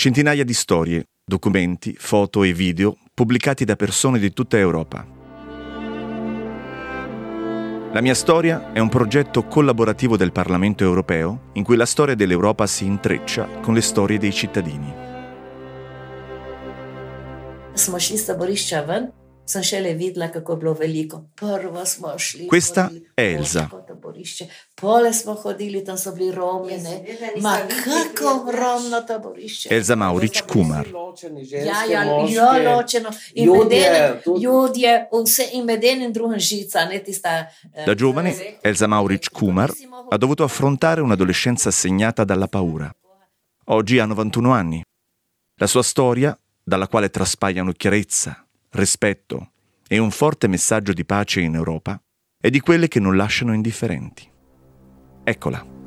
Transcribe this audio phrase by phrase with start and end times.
[0.00, 5.06] Centinaia di storie, documenti, foto e video pubblicati da persone di tutta Europa.
[7.92, 12.66] La mia storia è un progetto collaborativo del Parlamento europeo in cui la storia dell'Europa
[12.66, 14.90] si intreccia con le storie dei cittadini.
[17.74, 19.19] Smo šli s taborišča ven
[19.50, 21.24] sem šele videla, kako je bilo veliko.
[21.34, 22.48] Prvo smo šli.
[22.48, 23.68] Questa è Elsa.
[24.74, 26.76] Pole smo hodili, tam so bili Romi.
[26.78, 27.04] Ne?
[27.40, 29.68] Ma kako romno taborišče.
[29.74, 30.86] Elsa Mauric Kumar.
[31.50, 33.10] Ja, ja, ja, ločeno.
[33.34, 36.84] In ljudje, ljudje, vse in med enim drugim žica.
[36.84, 37.28] Ne, tista,
[37.74, 39.72] eh, da giovane, Elsa Mauric Kumar
[40.10, 42.90] ha dovuto affrontare un'adolescenza segnata dalla paura.
[43.64, 44.82] Oggi ha 91 anni.
[45.54, 49.52] La sua storia, dalla quale traspagliano chiarezza, rispetto
[49.88, 52.00] e un forte messaggio di pace in Europa
[52.40, 54.28] è di quelle che non lasciano indifferenti.
[55.24, 55.79] Eccola.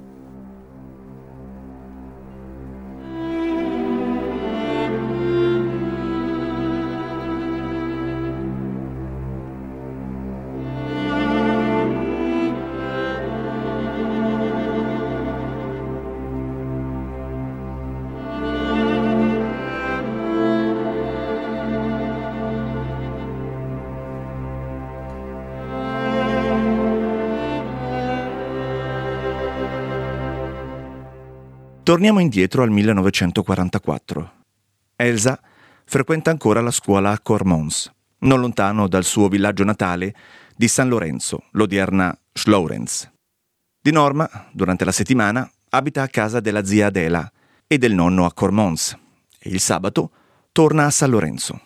[31.93, 34.31] Torniamo indietro al 1944.
[34.95, 35.39] Elsa
[35.85, 40.15] frequenta ancora la scuola a Cormons, non lontano dal suo villaggio natale
[40.55, 43.11] di San Lorenzo, l'odierna Schlourenz.
[43.79, 47.31] Di norma, durante la settimana, abita a casa della zia Adela
[47.67, 48.97] e del nonno a Cormons
[49.37, 50.09] e il sabato
[50.51, 51.61] torna a San Lorenzo.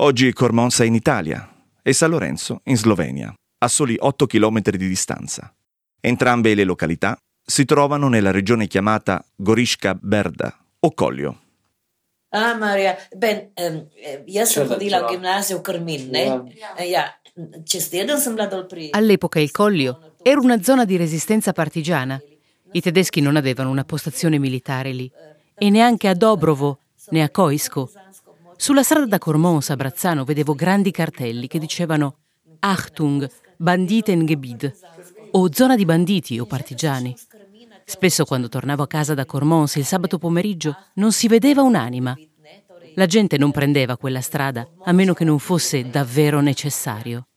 [0.00, 4.86] Oggi Cormons è in Italia e San Lorenzo in Slovenia, a soli 8 km di
[4.86, 5.50] distanza.
[5.98, 11.40] Entrambe le località si trovano nella regione chiamata Goriška Berda o Collio.
[12.30, 13.86] Ah, Maria, ben, um,
[14.26, 16.42] io sono hodila v gimnazijo Krmin, ne?
[16.84, 17.14] Ja.
[17.64, 18.88] Čez teden sem bila dol pri...
[18.90, 22.20] All'epoca il Collio era una zona di resistenza partigiana.
[22.72, 25.10] I tedeschi non avevano una postazione militare lì
[25.54, 26.78] e neanche a Dobrovo
[27.10, 27.90] né a Koisko.
[28.56, 32.16] Sulla strada da Cormons a Brazzano vedevo grandi cartelli che dicevano
[32.58, 34.74] Achtung, Banditengebiet
[35.32, 37.14] o zona di banditi o partigiani.
[37.88, 42.16] Spesso quando tornavo a casa da Cormons il sabato pomeriggio non si vedeva un'anima.
[42.96, 47.28] La gente non prendeva quella strada a meno che non fosse davvero necessario.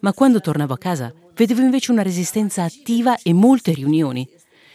[0.00, 4.28] Ma quando tornavo a casa vedevo invece una resistenza attiva e molte riunioni.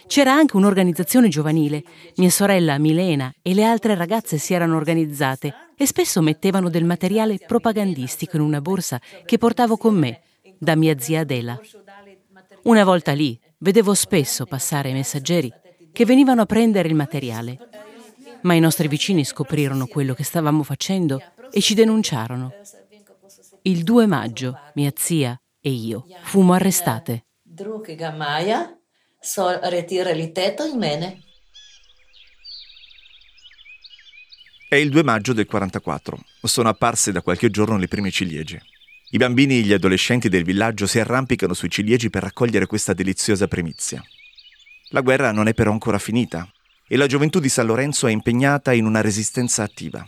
[0.08, 1.84] C'era anche un'organizzazione giovanile.
[2.16, 7.38] Mia sorella Milena e le altre ragazze si erano organizzate e spesso mettevano del materiale
[7.38, 10.22] propagandistico in una borsa che portavo con me
[10.58, 11.56] da mia zia Adela.
[12.64, 15.50] Una volta lì vedevo spesso passare i messaggeri
[15.92, 17.58] che venivano a prendere il materiale,
[18.42, 22.52] ma i nostri vicini scoprirono quello che stavamo facendo e ci denunciarono.
[23.62, 27.26] Il 2 maggio mia zia e io fummo arrestate.
[34.68, 36.18] È il 2 maggio del 44.
[36.42, 38.60] Sono apparse da qualche giorno le prime ciliegie.
[39.14, 43.46] I bambini e gli adolescenti del villaggio si arrampicano sui ciliegi per raccogliere questa deliziosa
[43.46, 44.02] primizia.
[44.88, 46.50] La guerra non è però ancora finita
[46.88, 50.02] e la gioventù di San Lorenzo è impegnata in una resistenza attiva.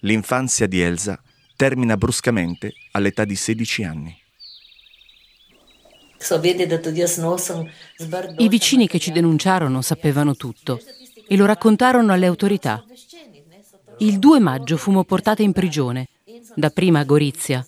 [0.00, 1.22] L'infanzia di Elsa
[1.54, 4.18] termina bruscamente all'età di 16 anni.
[8.38, 10.80] I vicini che ci denunciarono sapevano tutto
[11.28, 12.82] e lo raccontarono alle autorità.
[13.98, 16.08] Il 2 maggio fummo portate in prigione,
[16.54, 17.66] dapprima a Gorizia,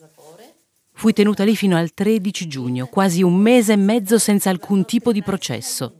[1.02, 5.10] Fui tenuta lì fino al 13 giugno, quasi un mese e mezzo senza alcun tipo
[5.10, 5.96] di processo.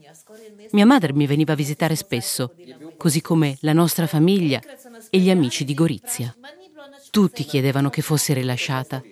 [0.71, 2.55] Mia madre mi veniva a visitare spesso,
[2.95, 4.61] così come la nostra famiglia
[5.09, 6.33] e gli amici di Gorizia.
[7.11, 9.03] Tutti chiedevano che fosse rilasciata.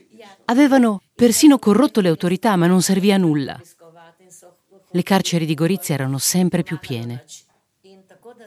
[0.45, 3.61] Avevano persino corrotto le autorità, ma non serviva a nulla.
[4.91, 7.25] Le carceri di Gorizia erano sempre più piene.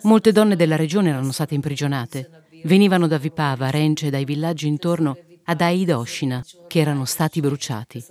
[0.04, 2.46] Molte donne della regione erano state imprigionate.
[2.62, 8.04] Venivano da Vipava, Rence e dai villaggi intorno ad Aidoshina, che erano stati bruciati.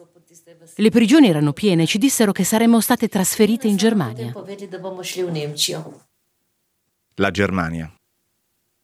[0.75, 4.33] Le prigioni erano piene e ci dissero che saremmo state trasferite in Germania.
[7.15, 7.94] La Germania.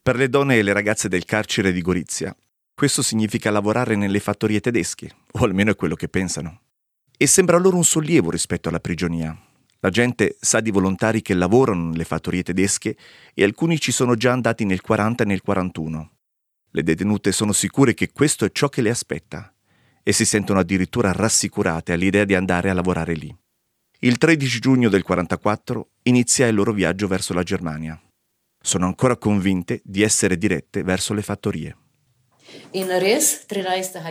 [0.02, 2.36] Per le donne e le ragazze del carcere di Gorizia,
[2.74, 6.62] questo significa lavorare nelle fattorie tedesche, o almeno è quello che pensano.
[7.18, 9.38] E sembra loro un sollievo rispetto alla prigionia.
[9.82, 12.96] La gente sa di volontari che lavorano nelle fattorie tedesche
[13.34, 16.12] e alcuni ci sono già andati nel 40 e nel 41.
[16.72, 19.52] Le detenute sono sicure che questo è ciò che le aspetta
[20.04, 23.36] e si sentono addirittura rassicurate all'idea di andare a lavorare lì.
[24.02, 28.00] Il 13 giugno del 1944 inizia il loro viaggio verso la Germania.
[28.62, 31.78] Sono ancora convinte di essere dirette verso le fattorie.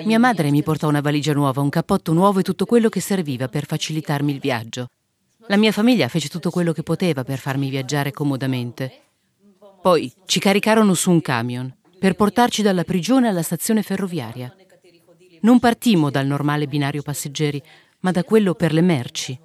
[0.05, 3.49] Mia madre mi portò una valigia nuova, un cappotto nuovo e tutto quello che serviva
[3.49, 4.88] per facilitarmi il viaggio.
[5.46, 9.02] La mia famiglia fece tutto quello che poteva per farmi viaggiare comodamente.
[9.81, 14.54] Poi ci caricarono su un camion per portarci dalla prigione alla stazione ferroviaria.
[15.40, 17.62] Non partimmo dal normale binario passeggeri,
[18.00, 19.38] ma da quello per le merci.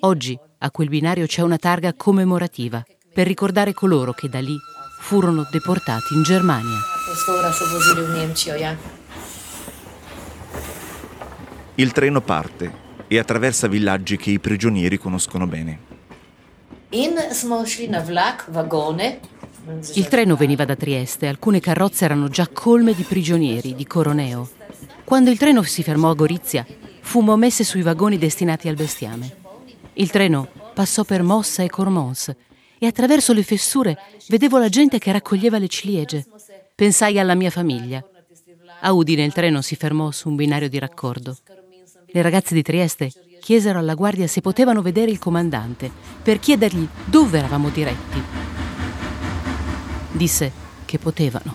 [0.00, 4.56] Oggi a quel binario c'è una targa commemorativa per ricordare coloro che da lì
[5.00, 6.78] furono deportati in Germania.
[8.56, 8.76] Eh.
[11.74, 15.86] Il treno parte e attraversa villaggi che i prigionieri conoscono bene.
[16.90, 19.20] In smo šli na vlak, vagone,
[19.94, 24.48] il treno veniva da Trieste, alcune carrozze erano già colme di prigionieri di Coroneo.
[25.04, 26.66] Quando il treno si fermò a Gorizia,
[27.00, 29.36] fummo messe sui vagoni destinati al bestiame.
[29.94, 32.34] Il treno passò per Mossa e Cormons
[32.78, 33.96] e attraverso le fessure
[34.28, 36.26] vedevo la gente che raccoglieva le ciliegie.
[36.74, 38.02] Pensai alla mia famiglia.
[38.80, 41.36] A Udine il treno si fermò su un binario di raccordo.
[42.06, 43.10] Le ragazze di Trieste
[43.40, 45.90] chiesero alla guardia se potevano vedere il comandante
[46.22, 48.57] per chiedergli dove eravamo diretti
[50.18, 50.52] disse
[50.84, 51.54] che potevano.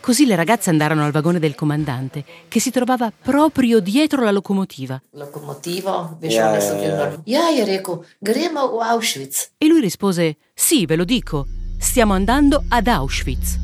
[0.00, 4.98] Così le ragazze andarono al vagone del comandante, che si trovava proprio dietro la locomotiva.
[5.10, 6.16] Locomotiva?
[6.22, 7.50] Yeah, yeah, yeah.
[7.50, 9.50] yeah, Reco, gremo o Auschwitz?
[9.58, 11.46] E lui rispose, sì, ve lo dico,
[11.78, 13.58] stiamo andando ad Auschwitz.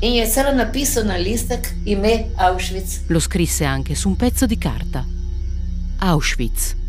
[0.00, 3.02] In je napisano na listek ime Auschwitz.
[3.06, 5.06] Lo scrisse anche su un pezzo di carta.
[5.98, 6.81] Auschwitz.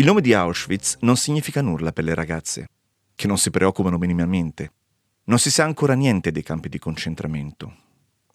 [0.00, 2.68] Il nome di Auschwitz non significa nulla per le ragazze,
[3.14, 4.72] che non si preoccupano minimamente.
[5.24, 7.70] Non si sa ancora niente dei campi di concentramento.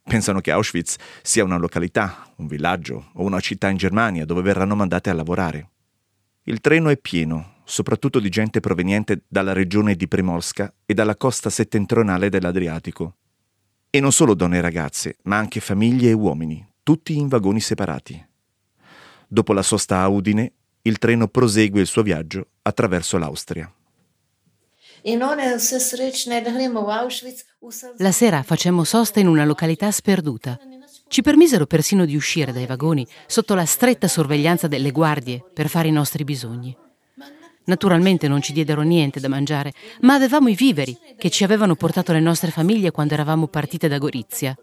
[0.03, 4.75] Pensano che Auschwitz sia una località, un villaggio o una città in Germania dove verranno
[4.75, 5.69] mandate a lavorare.
[6.43, 11.49] Il treno è pieno, soprattutto di gente proveniente dalla regione di Primorska e dalla costa
[11.49, 13.15] settentrionale dell'Adriatico.
[13.89, 18.23] E non solo donne e ragazze, ma anche famiglie e uomini, tutti in vagoni separati.
[19.27, 20.51] Dopo la sosta a Udine,
[20.87, 23.71] il treno prosegue il suo viaggio attraverso l'Austria.
[27.97, 30.59] La sera facemmo sosta in una località sperduta.
[31.07, 35.87] Ci permisero persino di uscire dai vagoni sotto la stretta sorveglianza delle guardie per fare
[35.87, 36.75] i nostri bisogni.
[37.65, 42.13] Naturalmente non ci diedero niente da mangiare, ma avevamo i viveri che ci avevano portato
[42.13, 44.55] le nostre famiglie quando eravamo partite da Gorizia.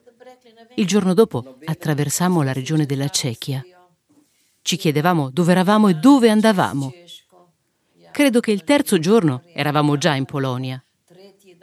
[0.76, 3.64] Il giorno dopo attraversammo la regione della Cechia.
[4.62, 6.92] Ci chiedevamo dove eravamo e dove andavamo.
[8.12, 10.82] Credo che il terzo giorno eravamo già in Polonia.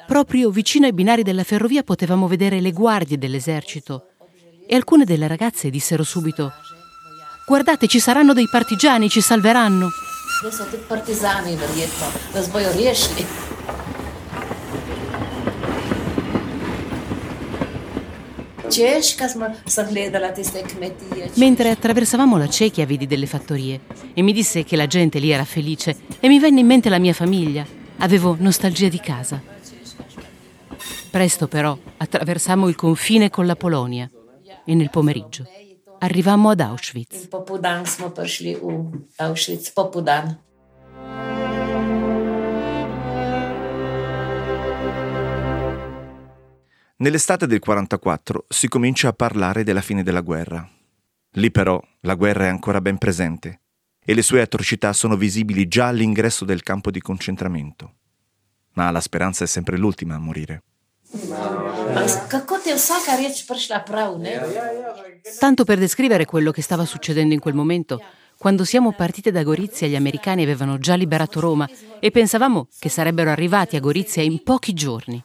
[0.06, 4.08] Proprio vicino ai binari della ferrovia potevamo vedere le guardie dell'esercito
[4.68, 6.52] e alcune delle ragazze dissero subito
[7.50, 9.88] Guardate, ci saranno dei partigiani, ci salveranno.
[10.42, 11.58] Adesso sono dei partigiani,
[21.36, 23.80] Mentre attraversavamo la Cechia vidi delle fattorie
[24.14, 27.00] e mi disse che la gente lì era felice e mi venne in mente la
[27.00, 27.66] mia famiglia.
[27.98, 29.42] Avevo nostalgia di casa.
[31.10, 34.10] Presto però attraversammo il confine con la Polonia
[34.64, 35.46] e nel pomeriggio
[36.00, 37.24] arrivammo ad Auschwitz.
[37.24, 38.58] In Popudan siamo arrivati
[39.16, 40.40] ad Auschwitz, Popudan.
[47.02, 50.70] Nell'estate del 1944 si comincia a parlare della fine della guerra.
[51.34, 53.62] Lì però la guerra è ancora ben presente
[54.04, 57.94] e le sue atrocità sono visibili già all'ingresso del campo di concentramento.
[58.74, 60.64] Ma la speranza è sempre l'ultima a morire.
[65.40, 68.04] Tanto per descrivere quello che stava succedendo in quel momento,
[68.38, 71.66] quando siamo partite da Gorizia gli americani avevano già liberato Roma
[72.02, 75.24] e pensavamo che sarebbero arrivati a Gorizia in pochi giorni.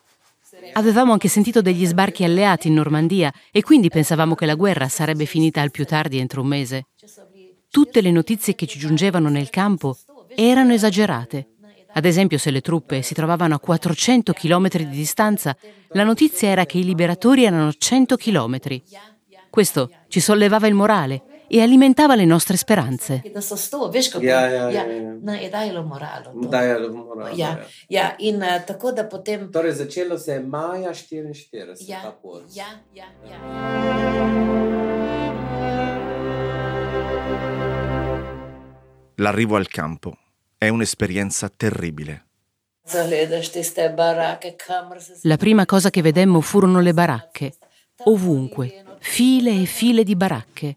[0.73, 5.25] Avevamo anche sentito degli sbarchi alleati in Normandia e quindi pensavamo che la guerra sarebbe
[5.25, 6.87] finita al più tardi entro un mese.
[7.69, 9.97] Tutte le notizie che ci giungevano nel campo
[10.35, 11.49] erano esagerate.
[11.93, 15.57] Ad esempio, se le truppe si trovavano a 400 km di distanza,
[15.91, 18.59] la notizia era che i liberatori erano a 100 km.
[19.51, 23.23] Questo ci sollevava il morale e alimentava le nostre speranze.
[39.17, 40.19] L'arrivo al campo
[40.59, 42.27] è un'esperienza terribile.
[45.23, 47.55] La prima cosa che vedemmo furono le baracche,
[48.05, 50.77] ovunque, file e file di baracche.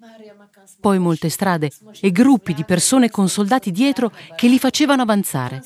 [0.88, 5.62] Poi molte strade e gruppi di persone con soldati dietro che li facevano avanzare.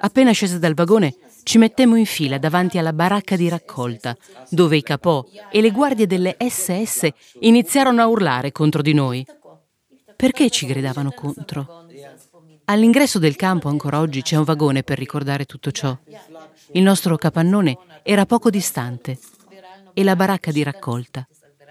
[0.00, 4.16] Appena scese dal vagone, ci mettemmo in fila davanti alla baracca di raccolta,
[4.48, 7.10] dove i capò e le guardie delle SS
[7.42, 9.24] iniziarono a urlare contro di noi.
[10.16, 11.86] Perché ci gridavano contro?
[12.64, 15.96] All'ingresso del campo ancora oggi c'è un vagone per ricordare tutto ciò.
[16.72, 19.16] Il nostro capannone era poco distante
[19.94, 21.24] e la baracca di raccolta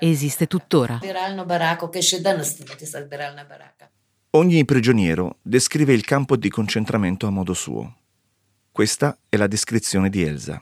[0.09, 0.99] esiste tuttora.
[4.31, 7.95] Ogni prigioniero descrive il campo di concentramento a modo suo.
[8.71, 10.61] Questa è la descrizione di Elsa.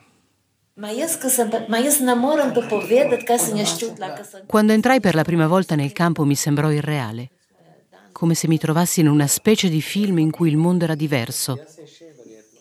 [4.46, 7.30] Quando entrai per la prima volta nel campo mi sembrò irreale,
[8.12, 11.64] come se mi trovassi in una specie di film in cui il mondo era diverso.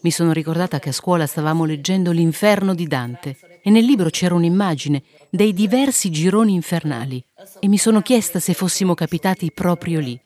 [0.03, 3.37] Mi sono ricordata che a scuola stavamo leggendo L'inferno di Dante
[3.69, 7.23] e nel libro c'era un'immagine dei diversi gironi infernali
[7.61, 10.19] e mi sono chiesta se fossimo capitati proprio lì.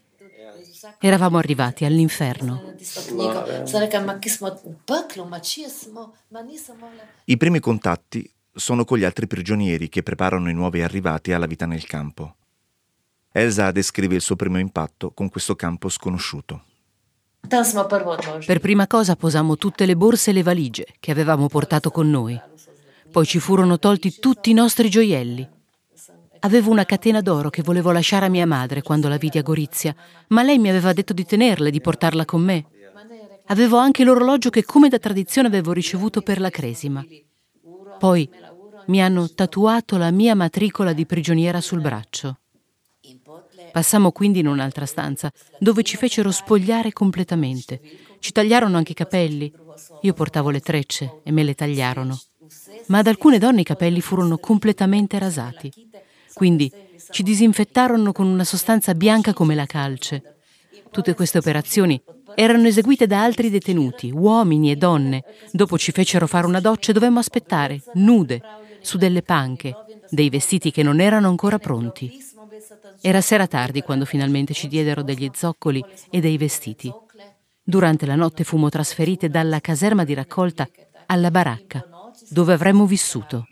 [1.01, 2.63] Eravamo arrivati all'inferno.
[7.25, 11.67] I primi contatti sono con gli altri prigionieri che preparano i nuovi arrivati alla vita
[11.67, 12.37] nel campo.
[13.33, 16.63] Elsa descrive il suo primo impatto con questo campo sconosciuto.
[18.47, 22.41] Per prima cosa posammo tutte le borse e le valigie che avevamo portato con noi.
[23.13, 25.47] Poi ci furono tolti tutti i nostri gioielli.
[26.41, 29.95] Avevo una catena d'oro che volevo lasciare a mia madre quando la vidi a Gorizia,
[30.29, 32.65] ma lei mi aveva detto di tenerla e di portarla con me.
[33.47, 37.05] Avevo anche l'orologio che come da tradizione avevo ricevuto per la cresima.
[37.99, 38.29] Poi
[38.87, 42.39] mi hanno tatuato la mia matricola di prigioniera sul braccio.
[43.73, 47.81] Passammo quindi in un'altra stanza, dove ci fecero spogliare completamente.
[48.19, 49.53] Ci tagliarono anche i capelli.
[50.01, 52.19] Io portavo le trecce e me le tagliarono.
[52.87, 55.73] Ma ad alcune donne i capelli furono completamente rasati.
[56.33, 56.71] Quindi
[57.11, 60.37] ci disinfettarono con una sostanza bianca come la calce.
[60.91, 62.01] Tutte queste operazioni
[62.35, 65.25] erano eseguite da altri detenuti, uomini e donne.
[65.51, 68.41] Dopo ci fecero fare una doccia e dovemmo aspettare, nude,
[68.81, 69.75] su delle panche,
[70.09, 72.31] dei vestiti che non erano ancora pronti.
[73.01, 76.93] Era sera tardi quando finalmente ci diedero degli zoccoli e dei vestiti.
[77.63, 80.69] Durante la notte fummo trasferite dalla caserma di raccolta
[81.07, 81.85] alla baracca,
[82.29, 83.47] dove avremmo vissuto.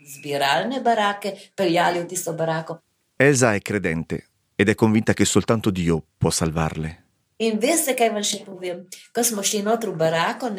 [3.15, 7.05] Elsa è credente ed è convinta che soltanto Dio può salvarle.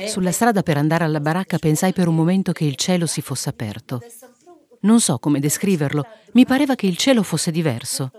[0.07, 3.49] Sulla strada per andare alla baracca pensai per un momento che il cielo si fosse
[3.49, 4.01] aperto.
[4.81, 8.11] Non so come descriverlo, mi pareva che il cielo fosse diverso.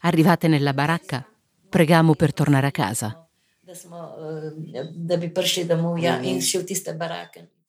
[0.00, 1.26] Arrivate nella baracca,
[1.68, 3.28] pregamo per tornare a casa.
[3.70, 7.59] Da bi prišli domov in šli v tiste barake.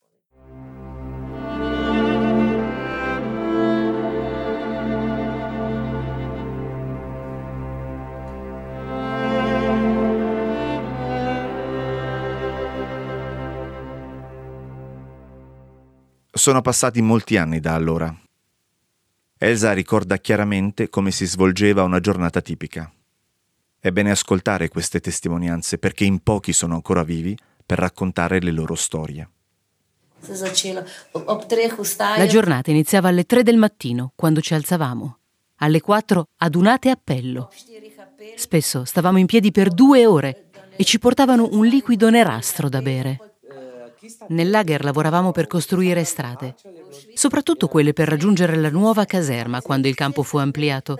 [16.41, 18.11] Sono passati molti anni da allora.
[19.37, 22.91] Elsa ricorda chiaramente come si svolgeva una giornata tipica.
[23.77, 28.73] È bene ascoltare queste testimonianze perché in pochi sono ancora vivi per raccontare le loro
[28.73, 29.29] storie.
[32.17, 35.17] La giornata iniziava alle 3 del mattino, quando ci alzavamo.
[35.57, 37.51] Alle 4 adunate appello.
[38.35, 43.30] Spesso stavamo in piedi per due ore e ci portavano un liquido nerastro da bere.
[44.29, 46.55] Nel lager lavoravamo per costruire strade,
[47.13, 50.97] soprattutto quelle per raggiungere la nuova caserma quando il campo fu ampliato.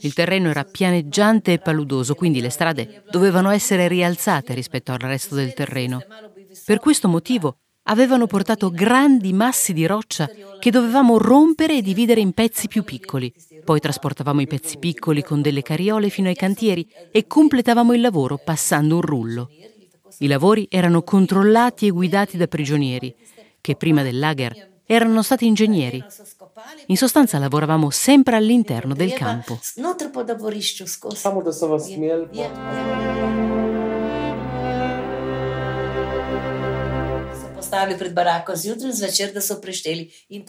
[0.00, 5.34] Il terreno era pianeggiante e paludoso, quindi le strade dovevano essere rialzate rispetto al resto
[5.34, 6.00] del terreno.
[6.64, 10.28] Per questo motivo avevano portato grandi massi di roccia
[10.60, 13.32] che dovevamo rompere e dividere in pezzi più piccoli.
[13.64, 18.38] Poi trasportavamo i pezzi piccoli con delle carriole fino ai cantieri e completavamo il lavoro
[18.38, 19.48] passando un rullo.
[20.18, 23.14] I lavori erano controllati e guidati da prigionieri,
[23.60, 26.02] che prima del lager erano stati ingegneri.
[26.86, 29.58] In sostanza lavoravamo sempre all'interno del campo.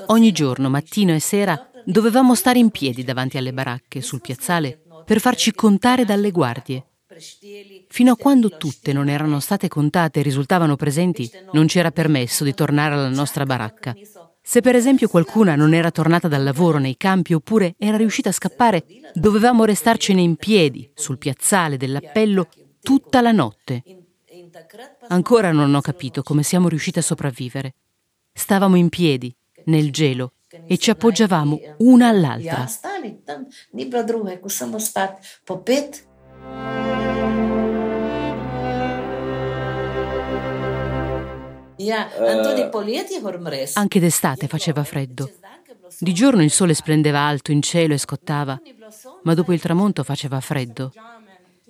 [0.06, 5.20] Ogni giorno, mattino e sera, dovevamo stare in piedi davanti alle baracche, sul piazzale, per
[5.20, 6.87] farci contare dalle guardie.
[7.88, 12.54] Fino a quando tutte non erano state contate e risultavano presenti, non c'era permesso di
[12.54, 13.96] tornare alla nostra baracca.
[14.42, 18.34] Se per esempio qualcuna non era tornata dal lavoro nei campi oppure era riuscita a
[18.34, 22.48] scappare, dovevamo restarcene in piedi sul piazzale dell'appello
[22.82, 23.84] tutta la notte.
[25.10, 27.76] Ancora non ho capito come siamo riusciti a sopravvivere.
[28.32, 30.34] Stavamo in piedi, nel gelo,
[30.66, 32.66] e ci appoggiavamo una all'altra.
[43.74, 45.32] Anche d'estate faceva freddo.
[46.00, 48.60] Di giorno il sole splendeva alto in cielo e scottava,
[49.24, 50.92] ma dopo il tramonto faceva freddo.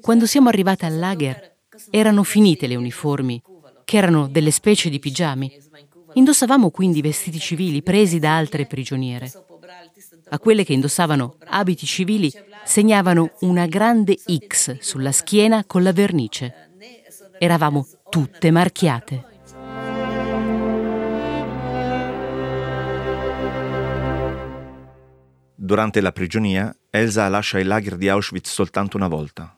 [0.02, 1.56] Quando siamo arrivate al lager
[1.90, 3.42] erano finite le uniformi,
[3.86, 5.52] che erano delle specie di pigiami.
[6.14, 9.32] Indossavamo quindi vestiti civili presi da altre prigioniere.
[10.30, 12.32] A quelle che indossavano abiti civili
[12.66, 16.72] segnavano una grande X sulla schiena con la vernice.
[17.38, 19.37] Eravamo tutte marchiate.
[25.68, 29.54] Durante la prigionia, Elsa lascia il lager di Auschwitz soltanto una volta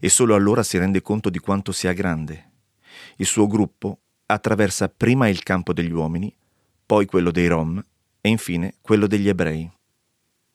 [0.00, 2.52] e solo allora si rende conto di quanto sia grande.
[3.16, 6.34] Il suo gruppo attraversa prima il campo degli uomini,
[6.86, 7.84] poi quello dei Rom
[8.18, 9.70] e infine quello degli ebrei.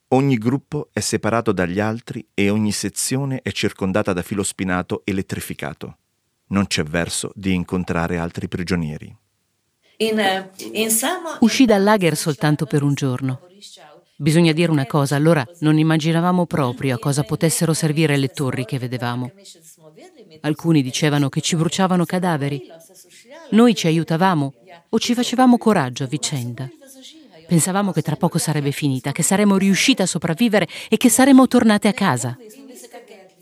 [0.08, 5.98] Ogni gruppo è separato dagli altri e ogni sezione è circondata da filo spinato elettrificato.
[6.48, 9.16] Non c'è verso di incontrare altri prigionieri.
[9.98, 10.90] In, uh, in
[11.42, 13.42] Uscì dal lager soltanto per un giorno.
[14.22, 18.78] Bisogna dire una cosa, allora non immaginavamo proprio a cosa potessero servire le torri che
[18.78, 19.32] vedevamo.
[20.42, 22.62] Alcuni dicevano che ci bruciavano cadaveri.
[23.50, 24.54] Noi ci aiutavamo
[24.90, 26.70] o ci facevamo coraggio a vicenda.
[27.48, 31.88] Pensavamo che tra poco sarebbe finita, che saremmo riuscite a sopravvivere e che saremmo tornate
[31.88, 32.38] a casa.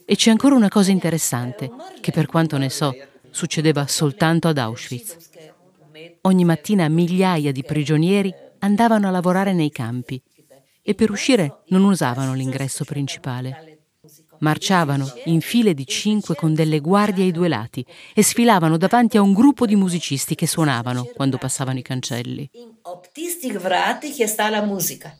[0.06, 1.70] E c'è ancora una cosa interessante,
[2.00, 2.96] che per quanto ne so,
[3.32, 5.18] succedeva soltanto ad Auschwitz.
[6.22, 10.22] Ogni mattina migliaia di prigionieri andavano a lavorare nei campi
[10.90, 13.84] e per uscire non usavano l'ingresso principale.
[14.40, 19.22] Marciavano in file di cinque con delle guardie ai due lati e sfilavano davanti a
[19.22, 22.50] un gruppo di musicisti che suonavano quando passavano i cancelli.
[24.66, 25.16] Musica.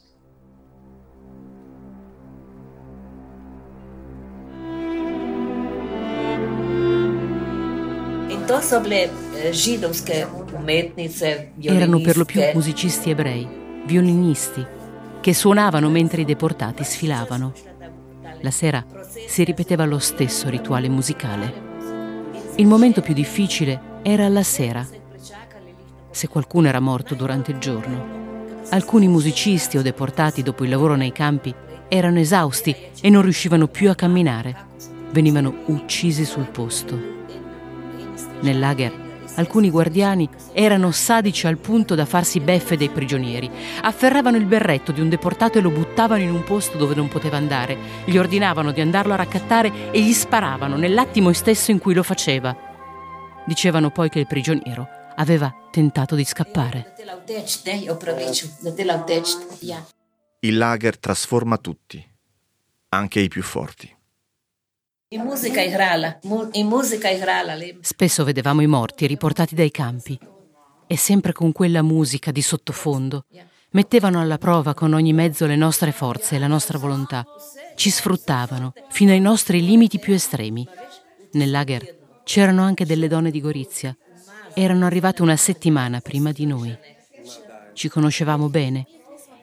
[11.62, 13.48] Erano per lo più musicisti ebrei,
[13.86, 14.78] violinisti,
[15.22, 17.54] che suonavano mentre i deportati sfilavano.
[18.42, 18.86] La sera
[19.28, 21.68] si ripeteva lo stesso rituale musicale.
[22.56, 24.86] Il momento più difficile era la sera,
[26.12, 28.18] se qualcuno era morto durante il giorno.
[28.70, 31.54] Alcuni musicisti o deportati dopo il lavoro nei campi
[31.88, 34.68] erano esausti e non riuscivano più a camminare.
[35.12, 37.18] Venivano uccisi sul posto.
[38.42, 39.08] Nel lager
[39.40, 43.50] Alcuni guardiani erano sadici al punto da farsi beffe dei prigionieri.
[43.84, 47.38] Afferravano il berretto di un deportato e lo buttavano in un posto dove non poteva
[47.38, 47.78] andare.
[48.04, 52.54] Gli ordinavano di andarlo a raccattare e gli sparavano nell'attimo stesso in cui lo faceva.
[53.46, 56.96] Dicevano poi che il prigioniero aveva tentato di scappare.
[60.42, 62.06] Il lager trasforma tutti,
[62.90, 63.99] anche i più forti.
[65.12, 66.20] In musica igrala,
[66.52, 67.58] in musica igrala.
[67.82, 70.16] Spesso vedevamo i morti riportati dai campi
[70.86, 73.26] e sempre con quella musica di sottofondo.
[73.72, 77.26] Mettevano alla prova con ogni mezzo le nostre forze e la nostra volontà.
[77.74, 80.68] Ci sfruttavano fino ai nostri limiti più estremi.
[81.32, 83.98] Nel lager c'erano anche delle donne di Gorizia.
[84.54, 86.78] Erano arrivate una settimana prima di noi.
[87.74, 88.86] Ci conoscevamo bene.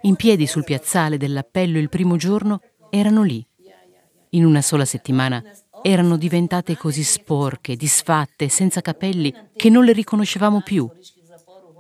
[0.03, 3.45] In piedi sul piazzale dell'appello il primo giorno erano lì
[4.37, 5.43] in una sola settimana
[5.83, 10.89] erano diventate così sporche, disfatte, senza capelli, che non le riconoscevamo più.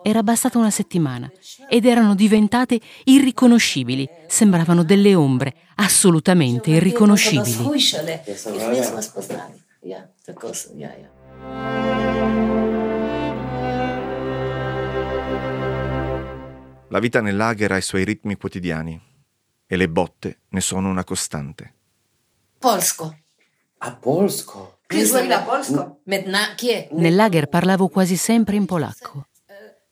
[0.02, 1.30] Era bastata una settimana
[1.68, 7.56] ed erano diventate irriconoscibili, sembravano delle ombre, assolutamente irriconoscibili.
[16.88, 19.00] La vita nel lager ha i suoi ritmi quotidiani
[19.66, 21.75] e le botte ne sono una costante.
[22.58, 23.14] Polsko.
[23.78, 24.78] A polsko?
[25.44, 26.00] polsko?
[26.92, 29.26] Nel lager parlavo quasi sempre in polacco.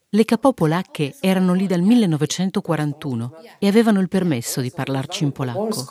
[0.08, 5.90] Le capò polacche erano lì dal 1941 e avevano il permesso di parlarci in polacco.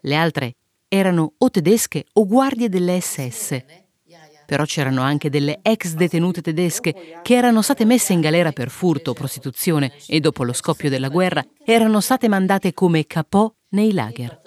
[0.00, 0.52] Le altre
[0.88, 3.64] erano o tedesche o guardie delle SS.
[4.46, 9.10] Però c'erano anche delle ex detenute tedesche che erano state messe in galera per furto
[9.10, 14.40] o prostituzione e dopo lo scoppio della guerra erano state mandate come capò nei lager.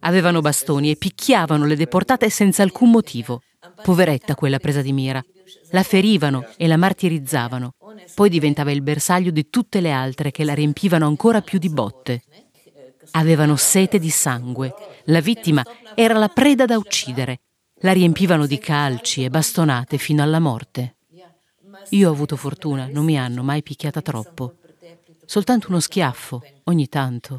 [0.00, 3.42] Avevano bastoni e picchiavano le deportate senza alcun motivo.
[3.82, 5.22] Poveretta quella presa di mira.
[5.70, 7.74] La ferivano e la martirizzavano.
[8.14, 12.22] Poi diventava il bersaglio di tutte le altre che la riempivano ancora più di botte.
[13.12, 14.74] avevano sete di sangue.
[15.04, 15.64] La vittima
[15.94, 17.40] era la preda da uccidere.
[17.80, 20.96] La riempivano di calci e bastonate fino alla morte.
[21.90, 24.56] Io ho avuto fortuna, non mi hanno mai picchiata troppo.
[25.28, 27.36] Soltanto uno schiaffo, ogni tanto.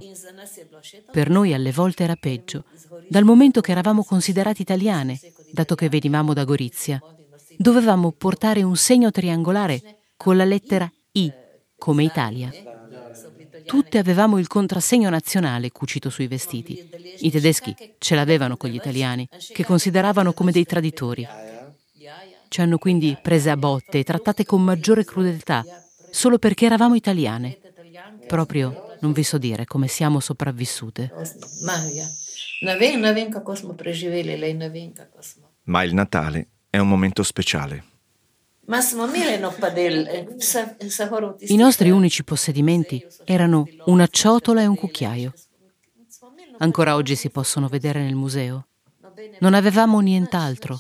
[1.12, 2.65] Per noi alle volte era peggio,
[3.08, 5.19] dal momento che eravamo considerate italiane,
[5.52, 7.02] dato che venivamo da Gorizia.
[7.58, 11.34] Dovevamo portare un segno triangolare con la lettera I,
[11.80, 12.52] come Italia.
[13.65, 16.88] Tutte avevamo il contrassegno nazionale cucito sui vestiti.
[17.21, 21.28] I tedeschi ce l'avevano con gli italiani, che consideravano come dei traditori.
[22.49, 25.65] Ci hanno quindi prese a botte e trattate con maggiore crudeltà,
[26.12, 27.58] solo perché eravamo italiane.
[28.27, 31.12] Proprio non vi so dire come siamo sopravvissute.
[35.63, 37.83] Ma il Natale è un momento speciale.
[41.39, 45.33] I nostri unici possedimenti erano una ciotola e un cucchiaio.
[46.59, 48.67] Ancora oggi si possono vedere nel museo.
[49.39, 50.79] Non avevamo nient'altro.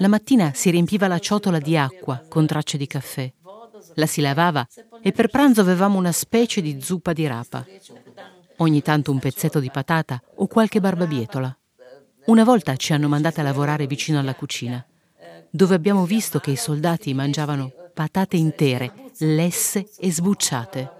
[0.00, 3.32] La mattina si riempiva la ciotola di acqua con tracce di caffè.
[3.94, 4.66] La si lavava
[5.00, 7.64] e per pranzo avevamo una specie di zuppa di rapa.
[8.58, 11.56] Ogni tanto un pezzetto di patata o qualche barbabietola.
[12.26, 14.84] Una volta ci hanno mandate a lavorare vicino alla cucina
[15.50, 20.96] dove abbiamo visto che i soldati mangiavano patate intere, lesse e sbucciate.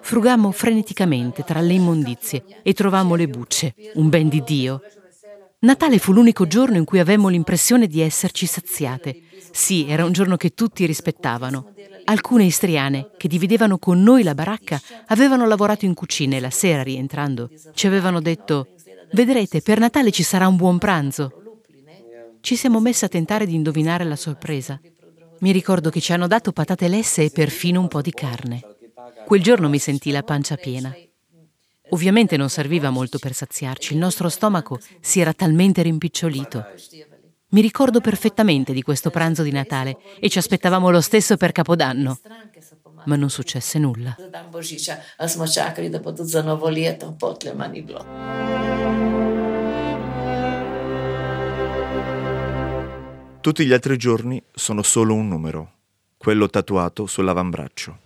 [0.00, 4.82] Frugammo freneticamente tra le immondizie e trovammo le bucce, un ben di Dio.
[5.60, 9.20] Natale fu l'unico giorno in cui avemmo l'impressione di esserci saziate.
[9.52, 11.72] Sì, era un giorno che tutti rispettavano.
[12.04, 16.82] Alcune istriane, che dividevano con noi la baracca, avevano lavorato in cucina e la sera,
[16.82, 18.68] rientrando, ci avevano detto
[19.12, 21.42] Vedrete, per Natale ci sarà un buon pranzo
[22.42, 24.78] ci siamo messe a tentare di indovinare la sorpresa.
[25.38, 28.60] Mi ricordo che ci hanno dato patate lesse e perfino un po' di carne.
[29.24, 30.92] Quel giorno mi sentii la pancia piena.
[31.90, 36.66] Ovviamente non serviva molto per saziarci, il nostro stomaco si era talmente rimpicciolito.
[37.52, 42.18] Mi ricordo perfettamente di questo pranzo di Natale e ci aspettavamo lo stesso per Capodanno.
[43.04, 44.16] Ma non successe nulla.
[53.40, 55.72] Tutti gli altri giorni sono solo un numero,
[56.16, 57.98] quello tatuato sull'avambraccio.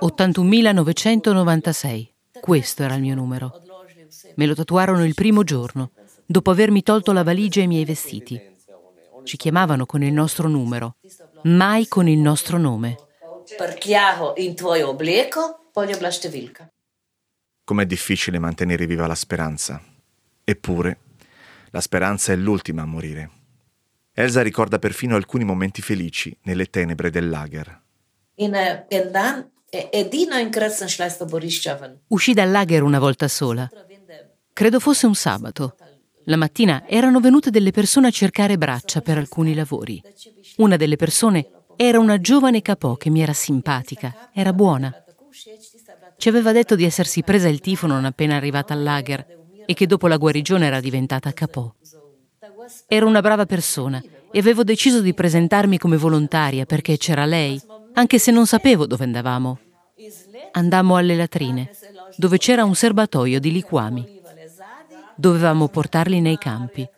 [0.00, 2.08] 81.996.
[2.40, 3.63] Questo era il mio numero.
[4.36, 5.92] Me lo tatuarono il primo giorno,
[6.26, 8.40] dopo avermi tolto la valigia e i miei vestiti.
[9.22, 10.96] Ci chiamavano con il nostro numero,
[11.44, 12.96] mai con il nostro nome.
[17.64, 19.80] Com'è difficile mantenere viva la speranza.
[20.42, 20.98] Eppure,
[21.70, 23.30] la speranza è l'ultima a morire.
[24.12, 27.82] Elsa ricorda perfino alcuni momenti felici nelle tenebre del lager.
[32.08, 33.68] Uscì dal lager una volta sola.
[34.54, 35.74] Credo fosse un sabato.
[36.26, 40.00] La mattina erano venute delle persone a cercare braccia per alcuni lavori.
[40.58, 44.94] Una delle persone era una giovane capò che mi era simpatica, era buona.
[46.16, 49.26] Ci aveva detto di essersi presa il tifo non appena arrivata al lager
[49.66, 51.74] e che dopo la guarigione era diventata capò.
[52.86, 57.60] Ero una brava persona e avevo deciso di presentarmi come volontaria perché c'era lei,
[57.94, 59.58] anche se non sapevo dove andavamo.
[60.52, 61.70] Andammo alle latrine,
[62.16, 64.22] dove c'era un serbatoio di liquami.
[65.16, 66.88] Dovevamo portarli nei campi.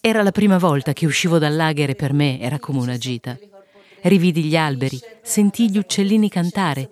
[0.00, 3.36] Era la prima volta che uscivo dal lager e per me era come una gita.
[4.02, 6.90] Rividi gli alberi, sentii gli uccellini cantare,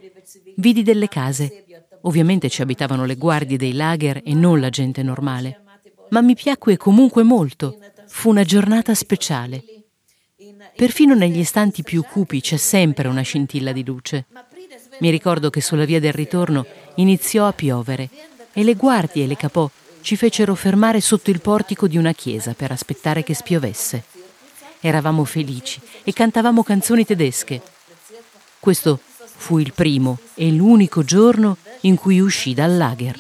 [0.57, 1.65] vidi delle case
[2.07, 5.63] Ovviamente ci abitavano le guardie dei lager e non la gente normale.
[6.11, 7.79] Ma mi piacque comunque molto.
[8.07, 9.63] Fu una giornata speciale.
[10.77, 14.27] Perfino negli istanti più cupi c'è sempre una scintilla di luce.
[15.01, 18.11] Mi ricordo che sulla via del ritorno iniziò a piovere
[18.53, 19.69] e le guardie e le capò
[20.05, 24.05] ci fecero fermare sotto il portico di una chiesa per aspettare che spiovesse.
[24.81, 27.63] Eravamo felici e cantavamo canzoni tedesche.
[28.61, 33.17] Questo fu il primo e l'unico giorno in cui uscì dal lager.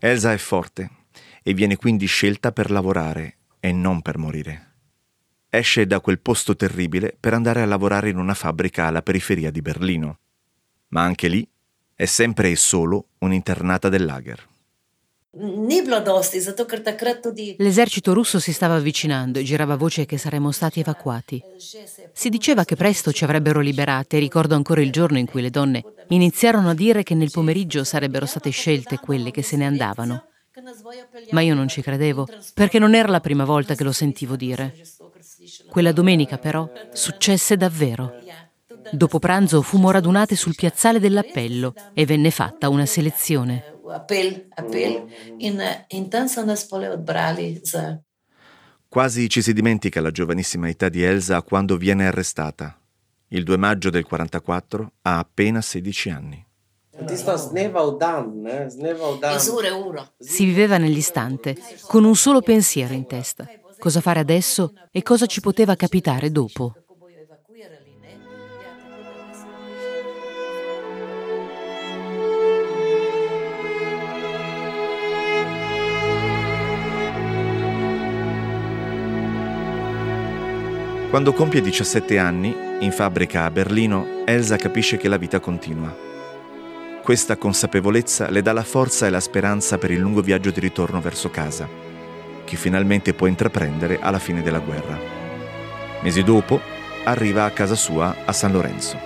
[0.00, 0.90] Elsa è forte
[1.44, 4.68] e viene quindi scelta per lavorare e non per morire.
[5.48, 9.60] Esce da quel posto terribile per andare a lavorare in una fabbrica alla periferia di
[9.60, 10.18] Berlino.
[10.88, 11.46] Ma anche lì
[11.94, 14.48] è sempre e solo un'internata del lager.
[17.58, 21.40] L'esercito russo si stava avvicinando e girava voce che saremmo stati evacuati.
[22.12, 25.50] Si diceva che presto ci avrebbero liberate e ricordo ancora il giorno in cui le
[25.50, 30.29] donne iniziarono a dire che nel pomeriggio sarebbero state scelte quelle che se ne andavano.
[31.30, 34.74] Ma io non ci credevo, perché non era la prima volta che lo sentivo dire.
[35.68, 38.14] Quella domenica però successe davvero.
[38.92, 43.78] Dopo pranzo fummo radunate sul piazzale dell'appello e venne fatta una selezione.
[48.88, 52.76] Quasi ci si dimentica la giovanissima età di Elsa quando viene arrestata.
[53.28, 56.44] Il 2 maggio del 44 ha appena 16 anni.
[60.18, 63.48] Si viveva nell'istante, con un solo pensiero in testa.
[63.78, 66.74] Cosa fare adesso e cosa ci poteva capitare dopo.
[81.10, 86.09] Quando compie 17 anni, in fabbrica a Berlino, Elsa capisce che la vita continua.
[87.02, 91.00] Questa consapevolezza le dà la forza e la speranza per il lungo viaggio di ritorno
[91.00, 91.66] verso casa,
[92.44, 94.98] che finalmente può intraprendere alla fine della guerra.
[96.02, 96.60] Mesi dopo,
[97.04, 98.98] arriva a casa sua a San Lorenzo.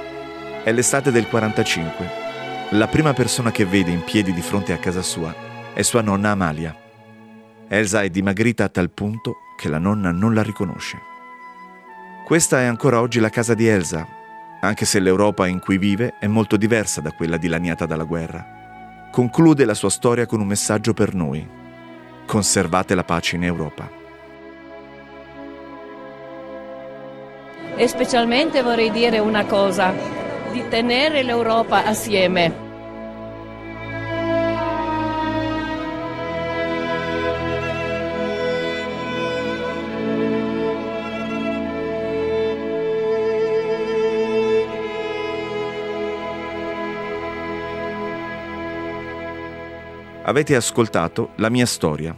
[0.65, 2.23] È l'estate del 45.
[2.71, 5.33] La prima persona che vede in piedi di fronte a casa sua
[5.73, 6.77] è sua nonna Amalia.
[7.69, 10.99] Elsa è dimagrita a tal punto che la nonna non la riconosce.
[12.27, 14.07] Questa è ancora oggi la casa di Elsa,
[14.67, 19.09] anche se l'Europa in cui vive è molto diversa da quella dilaniata dalla guerra.
[19.11, 21.47] Conclude la sua storia con un messaggio per noi.
[22.27, 23.89] Conservate la pace in Europa.
[27.77, 29.93] E specialmente vorrei dire una cosa,
[30.53, 32.64] di tenere l'Europa assieme.
[50.35, 52.13] Avete ascoltato La mia storia,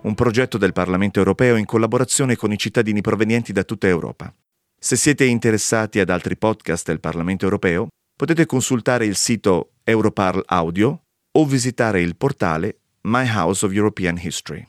[0.00, 4.34] un progetto del Parlamento europeo in collaborazione con i cittadini provenienti da tutta Europa.
[4.80, 11.02] Se siete interessati ad altri podcast del Parlamento europeo, potete consultare il sito Europarl Audio
[11.30, 14.66] o visitare il portale My House of European History.